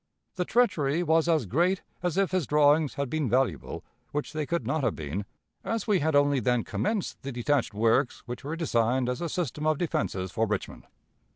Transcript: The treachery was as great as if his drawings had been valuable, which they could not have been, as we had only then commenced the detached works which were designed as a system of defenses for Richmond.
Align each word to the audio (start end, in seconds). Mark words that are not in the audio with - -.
The 0.33 0.45
treachery 0.45 1.03
was 1.03 1.27
as 1.27 1.45
great 1.45 1.83
as 2.01 2.17
if 2.17 2.31
his 2.31 2.47
drawings 2.47 2.95
had 2.95 3.07
been 3.07 3.29
valuable, 3.29 3.83
which 4.11 4.33
they 4.33 4.47
could 4.47 4.65
not 4.65 4.83
have 4.83 4.95
been, 4.95 5.25
as 5.63 5.85
we 5.85 5.99
had 5.99 6.15
only 6.15 6.39
then 6.39 6.63
commenced 6.63 7.21
the 7.21 7.31
detached 7.31 7.75
works 7.75 8.23
which 8.25 8.43
were 8.43 8.55
designed 8.55 9.07
as 9.07 9.21
a 9.21 9.29
system 9.29 9.67
of 9.67 9.77
defenses 9.77 10.31
for 10.31 10.47
Richmond. 10.47 10.87